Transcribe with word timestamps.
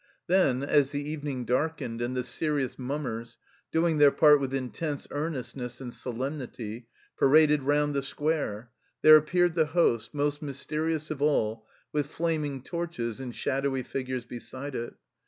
Then, 0.25 0.63
as 0.63 0.89
the 0.89 1.07
evening 1.07 1.45
darkened, 1.45 2.01
and 2.01 2.17
the 2.17 2.23
serious 2.23 2.79
mummers, 2.79 3.37
doing 3.71 3.99
their 3.99 4.09
part 4.09 4.39
with 4.39 4.51
intense 4.51 5.07
earnestness 5.11 5.79
and 5.79 5.93
solemnity, 5.93 6.87
paraded 7.17 7.61
round 7.61 7.93
the 7.93 8.01
Square, 8.01 8.71
there 9.03 9.15
appeared 9.15 9.53
the 9.53 9.67
Host, 9.77 10.15
most 10.15 10.41
mysterious 10.41 11.11
of 11.11 11.21
all, 11.21 11.67
with 11.93 12.07
flaming 12.07 12.63
torches 12.63 13.19
and 13.19 13.35
shadowy 13.35 13.83
figures 13.83 14.25
beside 14.25 14.73
it. 14.73 14.95